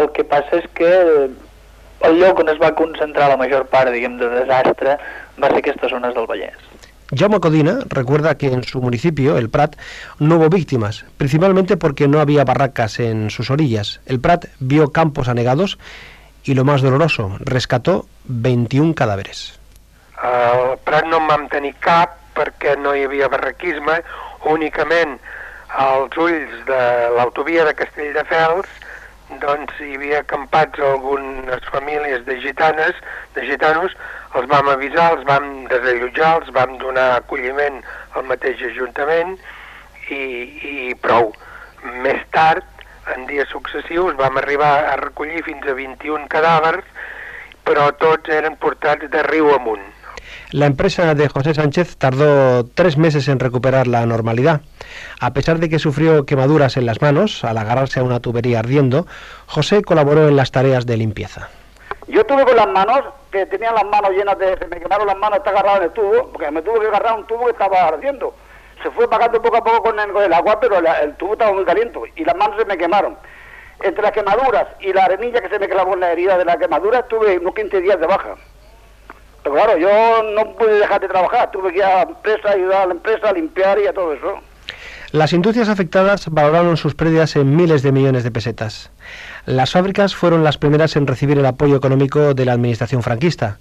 El 0.00 0.10
que 0.16 0.26
passa 0.26 0.58
és 0.58 0.66
que 0.80 0.90
eh, 0.90 1.28
el 2.10 2.18
lloc 2.18 2.42
on 2.42 2.50
es 2.50 2.58
va 2.58 2.74
concentrar 2.82 3.30
la 3.30 3.38
major 3.38 3.68
part, 3.70 3.94
diguem, 3.94 4.18
de 4.18 4.32
desastre 4.40 4.98
va 5.38 5.52
ser 5.54 5.62
aquestes 5.62 5.94
zones 5.94 6.18
del 6.18 6.26
Vallès. 6.26 6.67
Jaume 7.10 7.40
Codina 7.40 7.78
recuerda 7.88 8.36
que 8.36 8.48
en 8.48 8.64
su 8.64 8.82
municipio, 8.82 9.38
el 9.38 9.48
Prat, 9.48 9.76
no 10.18 10.36
hubo 10.36 10.50
víctimas, 10.50 11.06
principalmente 11.16 11.78
porque 11.78 12.06
no 12.06 12.20
había 12.20 12.44
barracas 12.44 13.00
en 13.00 13.30
sus 13.30 13.50
orillas. 13.50 14.00
El 14.04 14.20
Prat 14.20 14.46
vio 14.60 14.92
campos 14.92 15.28
anegados 15.28 15.78
y 16.44 16.54
lo 16.54 16.64
más 16.64 16.82
doloroso, 16.82 17.36
rescató 17.40 18.06
21 18.24 18.94
cadáveres. 18.94 19.58
El 20.22 20.78
Prat 20.84 21.06
no 21.06 21.16
en 21.16 21.28
vam 21.28 21.48
tenir 21.48 21.74
cap 21.80 22.18
perquè 22.36 22.76
no 22.76 22.92
hi 22.94 23.06
havia 23.08 23.30
barraquisme, 23.32 24.02
únicament 24.44 25.16
als 25.68 26.16
ulls 26.16 26.60
de 26.68 26.82
l'autovia 27.16 27.64
de 27.64 27.74
Castelldefels 27.74 28.68
doncs 29.42 29.80
hi 29.80 29.94
havia 29.96 30.22
acampats 30.22 30.80
algunes 30.80 31.64
famílies 31.72 32.24
de 32.24 32.38
gitanes, 32.40 32.96
de 33.34 33.44
gitanos, 33.46 33.92
els 34.38 34.48
vam 34.48 34.70
avisar, 34.72 35.10
els 35.16 35.26
vam 35.28 35.66
desallotjar, 35.68 36.32
els 36.40 36.50
vam 36.56 36.78
donar 36.80 37.10
acolliment 37.18 37.82
al 38.16 38.24
mateix 38.30 38.62
ajuntament 38.70 39.36
i, 40.08 40.22
i 40.72 40.94
prou. 41.04 41.32
Més 42.04 42.24
tard, 42.32 42.64
en 43.14 43.28
dies 43.28 43.48
successius, 43.52 44.16
vam 44.16 44.40
arribar 44.40 44.72
a 44.88 44.96
recollir 45.00 45.44
fins 45.46 45.68
a 45.68 45.76
21 45.76 46.26
cadàvers, 46.32 46.84
però 47.68 47.90
tots 48.00 48.32
eren 48.32 48.56
portats 48.56 49.12
de 49.12 49.22
riu 49.28 49.52
amunt. 49.54 49.84
La 50.50 50.64
empresa 50.66 51.14
de 51.14 51.28
José 51.28 51.52
Sánchez 51.52 51.96
tardó 51.98 52.64
tres 52.64 52.96
meses 52.96 53.28
en 53.28 53.38
recuperar 53.38 53.86
la 53.86 54.06
normalidad. 54.06 54.62
A 55.20 55.32
pesar 55.34 55.58
de 55.58 55.68
que 55.68 55.78
sufrió 55.78 56.24
quemaduras 56.24 56.76
en 56.78 56.86
las 56.86 57.02
manos 57.02 57.44
al 57.44 57.58
agarrarse 57.58 58.00
a 58.00 58.02
una 58.02 58.20
tubería 58.20 58.60
ardiendo, 58.60 59.06
José 59.46 59.82
colaboró 59.82 60.26
en 60.26 60.36
las 60.36 60.50
tareas 60.50 60.86
de 60.86 60.96
limpieza. 60.96 61.48
Yo 62.06 62.24
tuve 62.24 62.44
con 62.46 62.56
las 62.56 62.66
manos, 62.68 63.02
que 63.30 63.44
tenían 63.44 63.74
las 63.74 63.84
manos 63.84 64.10
llenas 64.12 64.38
de... 64.38 64.56
Se 64.56 64.66
me 64.68 64.80
quemaron 64.80 65.06
las 65.06 65.16
manos, 65.18 65.38
está 65.38 65.50
agarrado 65.50 65.76
en 65.78 65.82
el 65.84 65.90
tubo, 65.90 66.30
porque 66.32 66.50
me 66.50 66.62
tuve 66.62 66.80
que 66.80 66.86
agarrar 66.86 67.18
un 67.18 67.26
tubo 67.26 67.44
que 67.44 67.50
estaba 67.52 67.86
ardiendo. 67.88 68.34
Se 68.82 68.90
fue 68.92 69.04
apagando 69.04 69.42
poco 69.42 69.58
a 69.58 69.64
poco 69.64 69.82
con 69.82 70.00
el, 70.00 70.10
con 70.12 70.22
el 70.22 70.32
agua, 70.32 70.58
pero 70.58 70.80
la- 70.80 71.00
el 71.00 71.14
tubo 71.16 71.34
estaba 71.34 71.52
muy 71.52 71.66
caliente 71.66 71.98
y 72.16 72.24
las 72.24 72.34
manos 72.36 72.56
se 72.58 72.64
me 72.64 72.78
quemaron. 72.78 73.18
Entre 73.82 74.02
las 74.02 74.12
quemaduras 74.12 74.66
y 74.80 74.94
la 74.94 75.04
arenilla 75.04 75.42
que 75.42 75.50
se 75.50 75.58
me 75.58 75.68
clavó 75.68 75.92
en 75.92 76.00
la 76.00 76.12
herida 76.12 76.38
de 76.38 76.46
la 76.46 76.56
quemadura, 76.56 77.02
tuve 77.06 77.38
unos 77.38 77.54
15 77.54 77.82
días 77.82 78.00
de 78.00 78.06
baja. 78.06 78.34
Claro, 79.50 79.78
yo 79.78 80.22
no 80.34 80.52
pude 80.56 80.78
dejar 80.78 81.00
de 81.00 81.08
trabajar, 81.08 81.50
tuve 81.50 81.72
que 81.72 81.78
ir 81.78 81.84
a 81.84 82.04
la 82.04 82.10
empresa, 82.10 82.50
ayudar 82.50 82.82
a 82.82 82.86
la 82.86 82.92
empresa 82.94 83.28
a 83.28 83.32
limpiar 83.32 83.78
y 83.78 83.86
a 83.86 83.92
todo 83.92 84.12
eso. 84.12 84.40
Las 85.10 85.32
industrias 85.32 85.70
afectadas 85.70 86.28
valoraron 86.28 86.76
sus 86.76 86.94
pérdidas 86.94 87.34
en 87.36 87.56
miles 87.56 87.82
de 87.82 87.92
millones 87.92 88.24
de 88.24 88.30
pesetas. 88.30 88.90
Las 89.46 89.70
fábricas 89.70 90.14
fueron 90.14 90.44
las 90.44 90.58
primeras 90.58 90.96
en 90.96 91.06
recibir 91.06 91.38
el 91.38 91.46
apoyo 91.46 91.76
económico 91.76 92.34
de 92.34 92.44
la 92.44 92.52
administración 92.52 93.02
franquista. 93.02 93.56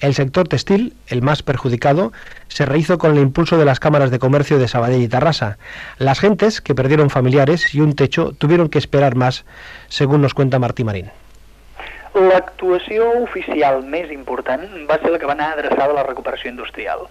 El 0.00 0.14
sector 0.14 0.48
textil, 0.48 0.94
el 1.06 1.22
más 1.22 1.44
perjudicado, 1.44 2.12
se 2.48 2.66
rehizo 2.66 2.98
con 2.98 3.12
el 3.12 3.22
impulso 3.22 3.58
de 3.58 3.64
las 3.64 3.78
cámaras 3.78 4.10
de 4.10 4.18
comercio 4.18 4.58
de 4.58 4.66
Sabadell 4.66 5.02
y 5.02 5.06
Tarrasa. 5.06 5.58
Las 5.98 6.18
gentes, 6.18 6.60
que 6.60 6.74
perdieron 6.74 7.10
familiares 7.10 7.72
y 7.76 7.80
un 7.80 7.94
techo, 7.94 8.32
tuvieron 8.36 8.68
que 8.68 8.78
esperar 8.78 9.14
más, 9.14 9.44
según 9.86 10.20
nos 10.20 10.34
cuenta 10.34 10.58
Martí 10.58 10.82
Marín. 10.82 11.12
L'actuació 12.16 13.10
oficial 13.20 13.82
més 13.84 14.10
important 14.14 14.64
va 14.88 14.96
ser 15.02 15.12
la 15.12 15.20
que 15.20 15.28
va 15.28 15.36
anar 15.36 15.52
adreçada 15.54 15.92
a 15.92 15.98
la 16.00 16.06
recuperació 16.06 16.50
industrial. 16.50 17.06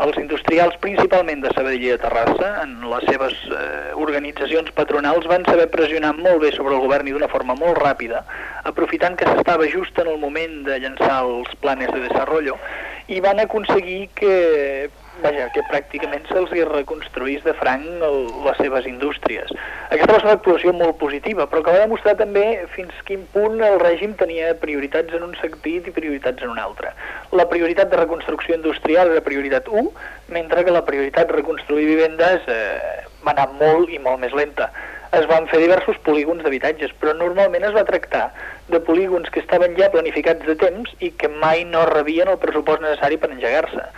Els 0.00 0.16
industrials, 0.16 0.78
principalment 0.80 1.42
de 1.44 1.50
Sabadell 1.52 1.82
i 1.84 1.90
de 1.92 1.98
Terrassa, 2.00 2.50
en 2.62 2.78
les 2.88 3.02
seves 3.10 3.34
eh, 3.52 3.90
organitzacions 4.00 4.70
patronals, 4.76 5.26
van 5.28 5.44
saber 5.44 5.66
pressionar 5.74 6.14
molt 6.16 6.40
bé 6.44 6.54
sobre 6.54 6.72
el 6.76 6.80
govern 6.86 7.10
i 7.10 7.12
d'una 7.12 7.28
forma 7.28 7.56
molt 7.58 7.76
ràpida, 7.82 8.22
aprofitant 8.70 9.18
que 9.20 9.28
s'estava 9.28 9.68
just 9.68 9.98
en 10.00 10.08
el 10.14 10.16
moment 10.22 10.62
de 10.70 10.78
llançar 10.80 11.20
els 11.26 11.52
planes 11.60 11.92
de 11.92 12.00
desenvolupament, 12.06 12.64
i 13.10 13.20
van 13.20 13.42
aconseguir 13.42 14.08
que, 14.14 14.88
vaja, 15.22 15.48
que 15.54 15.62
pràcticament 15.66 16.26
se'ls 16.28 16.52
reconstruís 16.70 17.42
de 17.44 17.54
franc 17.58 17.86
el, 18.06 18.20
les 18.46 18.60
seves 18.62 18.86
indústries. 18.88 19.50
Aquesta 19.90 20.14
va 20.14 20.20
ser 20.20 20.28
una 20.28 20.36
actuació 20.38 20.74
molt 20.76 20.98
positiva, 21.02 21.46
però 21.50 21.64
que 21.64 21.74
va 21.74 21.82
demostrar 21.84 22.16
també 22.20 22.44
fins 22.76 22.94
quin 23.08 23.26
punt 23.34 23.58
el 23.66 23.78
règim 23.82 24.14
tenia 24.20 24.54
prioritats 24.62 25.16
en 25.16 25.26
un 25.26 25.34
sentit 25.40 25.90
i 25.90 25.96
prioritats 25.96 26.46
en 26.46 26.54
un 26.54 26.62
altre. 26.62 26.94
La 27.36 27.48
prioritat 27.50 27.90
de 27.90 28.00
reconstrucció 28.00 28.56
industrial 28.58 29.12
era 29.12 29.26
prioritat 29.26 29.68
1, 29.68 29.90
mentre 30.36 30.64
que 30.64 30.76
la 30.76 30.86
prioritat 30.86 31.28
de 31.28 31.40
reconstruir 31.40 31.90
vivendes 31.90 32.46
eh, 32.46 33.04
va 33.26 33.34
anar 33.34 33.50
molt 33.58 33.92
i 33.92 33.98
molt 33.98 34.22
més 34.22 34.34
lenta. 34.36 34.70
Es 35.16 35.26
van 35.26 35.48
fer 35.50 35.58
diversos 35.58 35.98
polígons 36.06 36.44
d'habitatges, 36.46 36.92
però 37.00 37.16
normalment 37.18 37.64
es 37.66 37.74
va 37.74 37.82
tractar 37.88 38.28
de 38.70 38.78
polígons 38.86 39.26
que 39.34 39.42
estaven 39.42 39.74
ja 39.74 39.90
planificats 39.90 40.46
de 40.46 40.54
temps 40.54 40.92
i 41.02 41.10
que 41.18 41.28
mai 41.42 41.64
no 41.66 41.82
rebien 41.90 42.30
el 42.30 42.38
pressupost 42.38 42.84
necessari 42.84 43.18
per 43.18 43.32
engegar-se. 43.34 43.88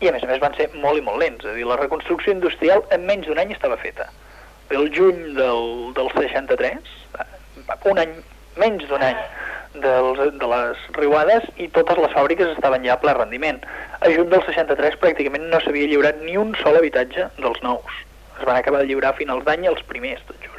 I 0.00 0.10
a 0.10 0.12
més 0.12 0.24
a 0.24 0.28
més 0.28 0.40
van 0.42 0.54
ser 0.58 0.68
molt 0.76 1.00
i 1.00 1.04
molt 1.04 1.22
lents, 1.22 1.44
és 1.44 1.52
a 1.52 1.56
dir, 1.56 1.64
la 1.68 1.78
reconstrucció 1.80 2.34
industrial 2.34 2.84
en 2.92 3.06
menys 3.08 3.28
d'un 3.28 3.40
any 3.40 3.54
estava 3.54 3.78
feta. 3.80 4.10
El 4.70 4.90
juny 4.92 5.36
del, 5.36 5.92
del 5.96 6.10
63, 6.12 6.90
eh, 7.22 7.26
un 7.90 8.00
any, 8.02 8.16
menys 8.60 8.84
d'un 8.90 9.04
any 9.06 9.18
dels, 9.80 10.20
de 10.40 10.50
les 10.52 10.82
riuades 10.96 11.46
i 11.62 11.68
totes 11.72 12.00
les 12.02 12.12
fàbriques 12.12 12.52
estaven 12.56 12.84
ja 12.84 12.96
a 12.96 13.00
ple 13.00 13.14
rendiment. 13.16 13.62
A 14.00 14.10
juny 14.12 14.28
del 14.32 14.44
63 14.48 14.98
pràcticament 15.02 15.48
no 15.52 15.62
s'havia 15.64 15.88
lliurat 15.88 16.20
ni 16.24 16.36
un 16.40 16.52
sol 16.62 16.76
habitatge 16.76 17.30
dels 17.38 17.62
nous. 17.64 18.02
Es 18.36 18.44
van 18.44 18.58
acabar 18.58 18.82
de 18.82 18.90
lliurar 18.90 19.14
a 19.14 19.18
finals 19.20 19.46
d'any 19.48 19.64
els 19.70 19.82
primers, 19.88 20.20
tot 20.28 20.36
just. 20.44 20.52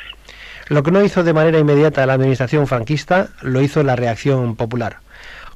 Lo 0.70 0.84
que 0.84 0.92
no 0.92 1.02
hizo 1.02 1.24
de 1.24 1.34
manera 1.34 1.60
inmediata 1.60 2.06
la 2.06 2.14
administración 2.14 2.68
franquista, 2.68 3.28
lo 3.42 3.62
hizo 3.62 3.84
la 3.84 3.96
reacción 3.96 4.56
popular. 4.58 4.98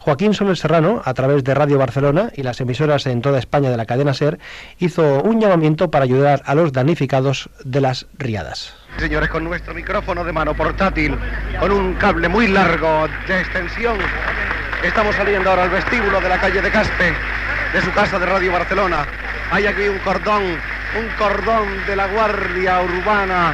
Joaquín 0.01 0.33
Soler 0.33 0.57
Serrano, 0.57 1.03
a 1.05 1.13
través 1.13 1.43
de 1.43 1.53
Radio 1.53 1.77
Barcelona 1.77 2.31
y 2.35 2.41
las 2.41 2.59
emisoras 2.59 3.05
en 3.05 3.21
toda 3.21 3.37
España 3.37 3.69
de 3.69 3.77
la 3.77 3.85
cadena 3.85 4.15
SER, 4.15 4.39
hizo 4.79 5.21
un 5.21 5.39
llamamiento 5.39 5.91
para 5.91 6.05
ayudar 6.05 6.41
a 6.43 6.55
los 6.55 6.73
damnificados 6.73 7.51
de 7.63 7.81
las 7.81 8.07
riadas. 8.17 8.73
Señores, 8.97 9.29
con 9.29 9.43
nuestro 9.43 9.75
micrófono 9.75 10.23
de 10.23 10.31
mano 10.31 10.55
portátil, 10.55 11.15
con 11.59 11.71
un 11.71 11.93
cable 11.93 12.27
muy 12.29 12.47
largo 12.47 13.07
de 13.27 13.41
extensión, 13.41 13.99
estamos 14.83 15.15
saliendo 15.15 15.51
ahora 15.51 15.65
al 15.65 15.69
vestíbulo 15.69 16.19
de 16.19 16.29
la 16.29 16.41
calle 16.41 16.63
de 16.63 16.71
Caspe, 16.71 17.13
de 17.71 17.81
su 17.83 17.91
casa 17.91 18.17
de 18.17 18.25
Radio 18.25 18.51
Barcelona. 18.53 19.05
Hay 19.51 19.67
aquí 19.67 19.87
un 19.87 19.99
cordón, 19.99 20.41
un 20.43 21.07
cordón 21.19 21.85
de 21.85 21.95
la 21.95 22.07
Guardia 22.07 22.81
Urbana, 22.81 23.53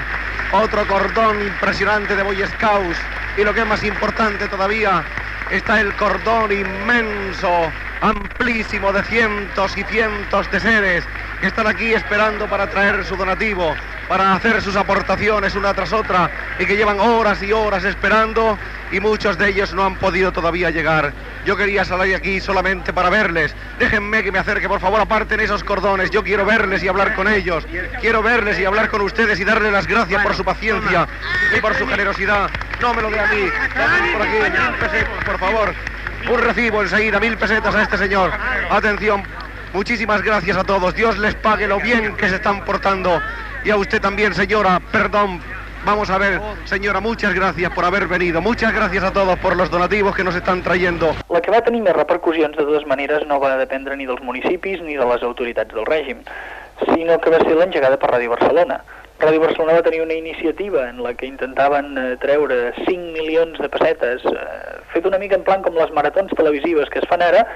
otro 0.54 0.88
cordón 0.88 1.42
impresionante 1.42 2.16
de 2.16 2.24
Boy 2.24 2.38
Scouts 2.38 2.98
y 3.38 3.44
lo 3.44 3.54
que 3.54 3.60
es 3.60 3.68
más 3.68 3.84
importante 3.84 4.48
todavía, 4.48 5.04
está 5.52 5.80
el 5.80 5.94
cordón 5.94 6.52
inmenso, 6.52 7.72
amplísimo 8.02 8.92
de 8.92 9.04
cientos 9.04 9.78
y 9.78 9.84
cientos 9.84 10.50
de 10.52 10.60
seres 10.60 11.04
que 11.42 11.48
están 11.48 11.68
aquí 11.68 11.94
esperando 11.94 12.48
para 12.48 12.68
traer 12.68 13.04
su 13.06 13.16
donativo, 13.16 13.76
para 14.08 14.34
hacer 14.34 14.62
sus 14.62 14.76
aportaciones 14.76 15.56
una 15.56 15.74
tras 15.74 15.94
otra 15.94 16.30
y 16.60 16.66
que 16.66 16.76
llevan 16.76 17.00
horas 17.00 17.42
y 17.42 17.52
horas 17.52 17.84
esperando 17.84 18.58
y 18.92 19.00
muchos 19.00 19.38
de 19.38 19.50
ellos 19.50 19.74
no 19.74 19.86
han 19.86 19.96
podido 19.96 20.32
todavía 20.32 20.70
llegar. 20.70 21.14
Yo 21.46 21.56
quería 21.56 21.86
salir 21.86 22.16
aquí 22.16 22.40
solamente 22.40 22.94
para 22.94 23.10
verles. 23.10 23.56
Déjenme 23.80 24.24
que 24.24 24.32
me 24.32 24.40
acerque, 24.40 24.68
por 24.68 24.80
favor, 24.80 25.00
aparten 25.02 25.40
esos 25.40 25.64
cordones. 25.64 26.10
Yo 26.10 26.24
quiero 26.24 26.46
verles 26.46 26.84
y 26.84 26.88
hablar 26.88 27.16
con 27.16 27.28
ellos. 27.28 27.66
Quiero 28.02 28.22
verles 28.24 28.60
y 28.60 28.66
hablar 28.66 28.90
con 28.90 29.02
ustedes 29.02 29.40
y 29.40 29.44
darles 29.44 29.72
las 29.72 29.88
gracias 29.88 30.22
por 30.24 30.36
su 30.36 30.44
paciencia 30.44 31.08
y 31.56 31.62
por 31.62 31.76
su 31.76 31.88
generosidad. 31.88 32.50
No 32.82 32.94
me 32.94 33.02
lo 33.02 33.10
dé 33.10 33.20
a 33.20 33.28
mí. 33.28 33.50
Por 34.14 34.22
aquí, 34.22 35.06
por 35.26 35.40
favor. 35.40 35.74
Un 36.30 36.40
recibo 36.42 36.82
enseguida, 36.82 37.20
mil 37.20 37.38
pesetas 37.38 37.74
a 37.74 37.84
este 37.84 37.98
señor. 37.98 38.32
Atención, 38.70 39.24
muchísimas 39.74 40.22
gracias 40.22 40.58
a 40.58 40.64
todos. 40.64 40.94
Dios 40.94 41.18
les 41.18 41.36
pague 41.36 41.68
lo 41.68 41.80
bien 41.80 42.16
que 42.16 42.28
se 42.28 42.36
están 42.36 42.66
portando. 42.66 43.22
Y 43.64 43.70
a 43.70 43.78
usted 43.78 44.02
también, 44.02 44.34
señora, 44.34 44.80
perdón. 44.92 45.42
Vamos 45.86 46.10
a 46.10 46.18
ver, 46.18 46.42
señora, 46.66 47.00
muchas 47.00 47.34
gracias 47.34 47.72
por 47.72 47.86
haber 47.86 48.08
venido. 48.08 48.42
Muchas 48.42 48.74
gracias 48.74 49.04
a 49.04 49.14
todos 49.14 49.38
por 49.40 49.56
los 49.56 49.70
donativos 49.70 50.16
que 50.16 50.24
nos 50.24 50.36
están 50.36 50.62
trayendo. 50.62 51.16
La 51.30 51.42
que 51.42 51.52
va 51.52 51.62
tenir 51.64 51.82
més 51.86 51.96
repercussions, 51.96 52.58
de 52.58 52.66
totes 52.66 52.86
maneres, 52.90 53.26
no 53.30 53.40
va 53.40 53.56
dependre 53.60 53.96
ni 53.96 54.08
dels 54.10 54.22
municipis 54.26 54.82
ni 54.84 54.98
de 55.00 55.06
les 55.08 55.24
autoritats 55.24 55.74
del 55.74 55.88
règim, 55.88 56.24
sinó 56.92 57.20
que 57.22 57.32
va 57.32 57.40
ser 57.46 57.56
l'engegada 57.56 58.00
per 58.02 58.12
Ràdio 58.12 58.34
Barcelona. 58.36 58.82
Ràdio 59.22 59.42
Barcelona 59.42 59.80
va 59.80 59.86
tenir 59.86 60.04
una 60.04 60.14
iniciativa 60.14 60.90
en 60.90 61.02
la 61.02 61.16
que 61.18 61.26
intentaven 61.26 61.98
eh, 61.98 62.18
treure 62.22 62.74
5 62.84 63.14
milions 63.16 63.58
de 63.58 63.70
pessetes, 63.74 64.26
eh, 64.30 64.78
fet 64.94 65.08
una 65.10 65.18
mica 65.18 65.40
en 65.40 65.46
plan 65.48 65.64
com 65.66 65.74
les 65.80 65.94
maratons 65.96 66.36
televisives 66.38 66.92
que 66.94 67.00
es 67.00 67.10
fan 67.10 67.24
ara, 67.26 67.48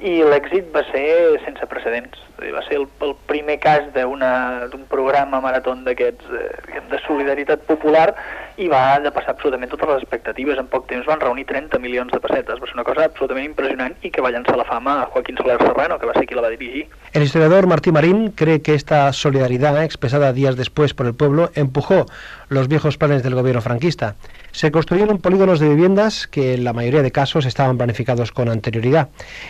i 0.00 0.18
l'èxit 0.24 0.68
va 0.74 0.82
ser 0.90 1.04
sense 1.44 1.66
precedents. 1.70 2.20
Va 2.36 2.62
ser 2.66 2.80
el, 2.80 2.86
el 3.06 3.14
primer 3.30 3.58
cas 3.62 3.86
d'un 3.94 4.84
programa 4.90 5.40
maratón 5.40 5.84
d'aquests 5.86 6.32
eh, 6.36 6.82
de 6.90 7.00
solidaritat 7.06 7.64
popular 7.70 8.10
i 8.56 8.68
va 8.72 8.98
de 9.04 9.12
passar 9.12 9.34
absolutament 9.34 9.70
totes 9.70 9.88
les 9.90 10.04
expectatives. 10.04 10.58
En 10.58 10.68
poc 10.72 10.86
temps 10.90 11.06
van 11.08 11.20
reunir 11.20 11.46
30 11.48 11.78
milions 11.82 12.12
de 12.12 12.20
pessetes. 12.20 12.60
Va 12.60 12.72
una 12.74 12.84
cosa 12.84 13.04
absolutament 13.08 13.50
impressionant 13.50 13.94
i 14.02 14.10
que 14.12 14.24
va 14.24 14.32
llançar 14.34 14.56
la 14.58 14.64
fama 14.68 15.00
a 15.02 15.06
Joaquín 15.12 15.36
Soler 15.38 15.58
Serrano, 15.62 15.98
que 15.98 16.08
va 16.08 16.14
ser 16.16 16.26
qui 16.28 16.36
la 16.36 16.44
va 16.44 16.52
dirigir. 16.52 16.86
El 17.12 17.22
historiador 17.22 17.66
Martí 17.66 17.92
Marín 17.92 18.30
cree 18.30 18.62
que 18.62 18.74
esta 18.74 19.12
solidaridad, 19.12 19.82
expresada 19.82 20.32
días 20.32 20.56
después 20.56 20.94
por 20.94 21.06
el 21.06 21.14
pueblo, 21.14 21.50
empujó 21.54 22.06
los 22.48 22.68
viejos 22.68 22.98
planes 22.98 23.22
del 23.22 23.34
gobierno 23.34 23.62
franquista. 23.62 24.16
Se 24.52 24.70
construyeron 24.70 25.18
polígonos 25.18 25.60
de 25.60 25.68
viviendas 25.68 26.26
que 26.26 26.54
en 26.54 26.64
la 26.64 26.72
mayoría 26.72 27.02
de 27.02 27.12
casos 27.12 27.46
estaban 27.46 27.76
planificados 27.76 28.32
con 28.32 28.48
anterioridad. 28.48 29.08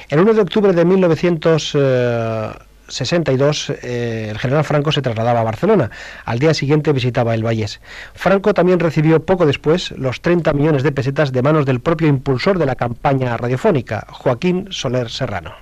El 0.09 0.21
1 0.21 0.35
de 0.35 0.41
octubre 0.41 0.73
de 0.73 0.85
1962, 0.85 1.73
eh, 1.75 2.67
el 2.89 4.39
general 4.39 4.65
Franco 4.65 4.93
se 4.93 5.03
trasladaba 5.03 5.41
a 5.41 5.45
Barcelona. 5.45 5.91
Al 6.25 6.39
día 6.39 6.55
siguiente 6.55 6.93
visitaba 6.93 7.35
el 7.35 7.45
Vallés. 7.45 7.81
Franco 8.15 8.55
también 8.55 8.81
recibió 8.81 9.25
poco 9.25 9.47
después 9.47 9.93
los 9.93 10.21
30 10.21 10.53
millones 10.53 10.83
de 10.83 10.93
pesetas 10.93 11.33
de 11.33 11.43
manos 11.43 11.67
del 11.67 11.81
propio 11.81 12.09
impulsor 12.09 12.59
de 12.59 12.67
la 12.67 12.75
campaña 12.75 13.37
radiofónica, 13.37 14.07
Joaquín 14.11 14.69
Soler 14.71 15.11
Serrano. 15.11 15.53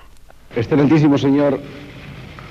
Excelentísimo 0.57 1.19
señor 1.19 1.59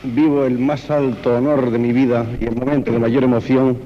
vivo 0.04 0.46
el 0.46 0.60
más 0.60 0.90
alto 0.90 1.38
honor 1.38 1.72
de 1.72 1.78
mi 1.78 1.94
vida 1.94 2.26
y 2.40 2.46
el 2.46 2.56
momento 2.56 2.92
de 2.92 3.00
mayor 3.00 3.24
emoción 3.24 3.78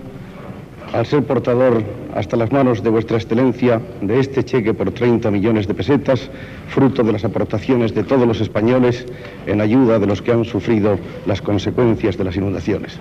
al 0.93 1.05
ser 1.05 1.23
portador 1.23 1.83
hasta 2.15 2.37
las 2.37 2.51
manos 2.51 2.81
de 2.83 2.89
vuestra 2.89 3.17
excelencia 3.17 3.81
de 4.01 4.19
este 4.19 4.43
cheque 4.43 4.73
por 4.73 4.91
30 4.91 5.29
millones 5.31 5.67
de 5.67 5.73
pesetas, 5.73 6.29
fruto 6.69 7.03
de 7.03 7.11
las 7.11 7.25
aportaciones 7.25 7.93
de 7.93 8.03
todos 8.03 8.27
los 8.27 8.41
españoles 8.41 9.05
en 9.45 9.61
ayuda 9.61 9.99
de 9.99 10.07
los 10.07 10.21
que 10.21 10.31
han 10.31 10.45
sufrido 10.45 10.97
las 11.25 11.41
consecuencias 11.41 12.17
de 12.17 12.23
las 12.23 12.35
inundaciones. 12.35 12.99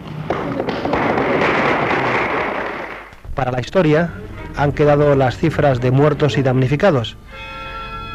Para 3.34 3.52
la 3.52 3.60
historia 3.60 4.12
han 4.56 4.72
quedado 4.72 5.14
las 5.14 5.36
cifras 5.36 5.80
de 5.80 5.90
muertos 5.90 6.38
y 6.38 6.42
damnificados. 6.42 7.16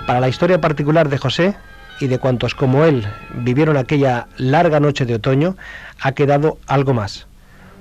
Para 0.07 0.19
la 0.19 0.29
historia 0.29 0.59
particular 0.59 1.09
de 1.09 1.17
José 1.17 1.55
y 1.99 2.07
de 2.07 2.17
cuantos 2.17 2.55
como 2.55 2.83
él 2.85 3.05
vivieron 3.35 3.77
aquella 3.77 4.27
larga 4.37 4.79
noche 4.79 5.05
de 5.05 5.15
otoño, 5.15 5.55
ha 6.01 6.13
quedado 6.13 6.57
algo 6.65 6.93
más. 6.93 7.27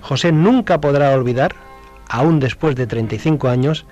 José 0.03 0.33
nunca 0.33 0.81
podrá 0.81 1.13
olvidar, 1.13 1.55
aún 2.11 2.41
después 2.41 2.75
de 2.75 2.87
35 2.87 3.49
años, 3.49 3.87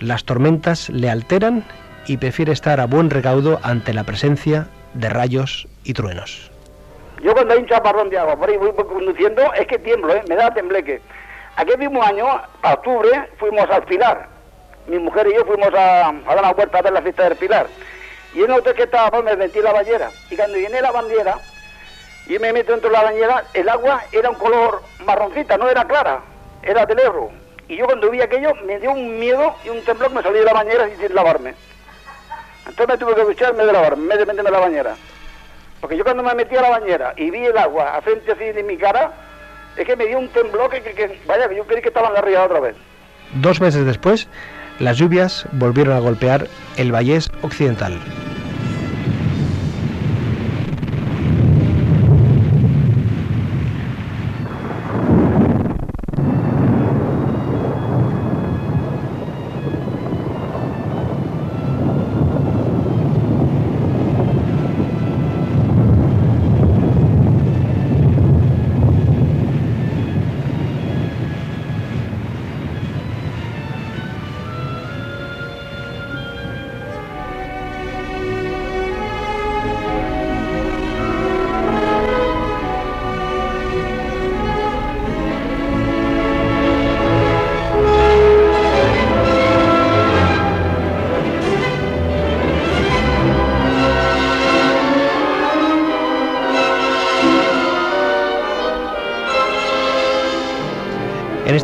las 0.00 0.24
tormentas 0.24 0.88
le 0.88 1.10
alteran 1.10 1.64
y 2.06 2.16
prefiere 2.16 2.52
estar 2.52 2.80
a 2.80 2.86
buen 2.86 3.10
recaudo 3.10 3.60
ante 3.62 3.92
la 3.92 4.04
presencia 4.04 4.66
de 4.94 5.10
rayos 5.10 5.68
y 5.84 5.92
truenos. 5.92 6.50
Yo 7.22 7.34
cuando 7.34 7.52
hay 7.52 7.60
un 7.60 7.66
chaparrón 7.66 8.08
de 8.08 8.18
agua 8.18 8.36
por 8.36 8.48
ahí 8.48 8.56
voy 8.56 8.72
conduciendo, 8.72 9.52
es 9.52 9.66
que 9.66 9.78
tiemblo, 9.78 10.14
¿eh? 10.14 10.22
me 10.28 10.34
da 10.34 10.52
tembleque. 10.52 11.02
Aquel 11.56 11.78
mismo 11.78 12.02
año, 12.02 12.26
a 12.26 12.72
octubre, 12.72 13.28
fuimos 13.38 13.68
al 13.70 13.84
Pilar. 13.84 14.28
Mi 14.86 14.98
mujer 14.98 15.26
y 15.30 15.34
yo 15.34 15.44
fuimos 15.44 15.72
a, 15.74 16.08
a 16.08 16.12
dar 16.12 16.38
una 16.38 16.52
vuelta 16.54 16.78
a 16.78 16.82
ver 16.82 16.92
la 16.94 17.02
fiesta 17.02 17.24
del 17.24 17.36
Pilar. 17.36 17.66
Y 18.34 18.42
en 18.42 18.50
otro 18.50 18.72
que 18.74 18.84
estaba, 18.84 19.20
me 19.20 19.36
metí 19.36 19.60
la 19.60 19.72
bañera. 19.72 20.10
Y 20.30 20.36
cuando 20.36 20.56
llené 20.56 20.80
la 20.80 20.90
bandera, 20.90 21.36
y 22.26 22.38
me 22.38 22.52
meto 22.52 22.72
dentro 22.72 22.88
de 22.88 22.96
la 22.96 23.02
bañera, 23.02 23.44
el 23.52 23.68
agua 23.68 24.04
era 24.12 24.30
un 24.30 24.36
color 24.36 24.82
marroncita, 25.04 25.58
no 25.58 25.68
era 25.68 25.84
clara, 25.84 26.20
era 26.62 26.86
del 26.86 26.98
Ebro. 27.00 27.30
Y 27.68 27.76
yo 27.76 27.86
cuando 27.86 28.10
vi 28.10 28.20
aquello, 28.20 28.52
me 28.66 28.78
dio 28.78 28.90
un 28.90 29.18
miedo 29.18 29.54
y 29.64 29.68
un 29.68 29.80
temblor, 29.84 30.12
me 30.12 30.22
salí 30.22 30.40
de 30.40 30.44
la 30.44 30.52
bañera 30.52 30.88
sin 30.98 31.14
lavarme. 31.14 31.54
Entonces 32.66 32.88
me 32.88 32.98
tuve 32.98 33.14
que 33.14 33.22
ducharme 33.22 33.64
de 33.64 33.72
lavarme, 33.72 34.02
en 34.02 34.08
vez 34.08 34.18
de 34.18 34.26
meterme 34.26 34.48
en 34.48 34.54
la 34.54 34.60
bañera. 34.60 34.96
Porque 35.80 35.96
yo 35.96 36.04
cuando 36.04 36.22
me 36.22 36.34
metí 36.34 36.56
a 36.56 36.62
la 36.62 36.70
bañera 36.70 37.14
y 37.16 37.30
vi 37.30 37.46
el 37.46 37.56
agua 37.56 37.96
a 37.96 38.02
frente 38.02 38.32
así 38.32 38.44
de 38.44 38.62
mi 38.62 38.76
cara, 38.76 39.12
es 39.76 39.86
que 39.86 39.96
me 39.96 40.06
dio 40.06 40.18
un 40.18 40.28
temblor 40.28 40.68
que, 40.70 40.82
que, 40.82 40.92
que 40.92 41.20
vaya, 41.26 41.48
que 41.48 41.56
yo 41.56 41.64
creí 41.64 41.80
que 41.80 41.88
estaba 41.88 42.08
en 42.08 42.14
la 42.14 42.20
ría 42.20 42.44
otra 42.44 42.60
vez. 42.60 42.76
Dos 43.34 43.60
meses 43.60 43.86
después, 43.86 44.28
las 44.78 44.98
lluvias 44.98 45.46
volvieron 45.52 45.96
a 45.96 46.00
golpear 46.00 46.48
el 46.76 46.92
Vallés 46.92 47.30
Occidental. 47.42 47.98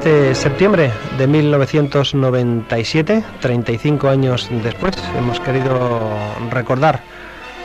Este 0.07 0.37
septiembre 0.37 0.93
de 1.19 1.27
1997, 1.27 3.25
35 3.41 4.09
años 4.09 4.49
después, 4.63 4.95
hemos 5.19 5.41
querido 5.41 6.01
recordar 6.49 7.01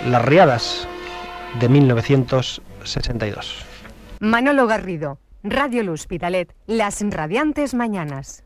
las 0.10 0.26
riadas 0.26 0.88
de 1.60 1.70
1962. 1.70 3.64
Manolo 4.22 4.66
Garrido, 4.66 5.20
Radio 5.44 5.82
El 5.82 5.90
Hospitalet, 5.90 6.52
las 6.66 7.08
radiantes 7.12 7.76
mañanas. 7.76 8.44